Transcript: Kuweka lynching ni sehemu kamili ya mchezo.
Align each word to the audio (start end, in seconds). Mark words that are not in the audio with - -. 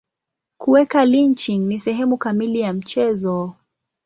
Kuweka 0.57 1.05
lynching 1.05 1.65
ni 1.67 1.79
sehemu 1.79 2.17
kamili 2.17 2.59
ya 2.59 2.73
mchezo. 2.73 3.55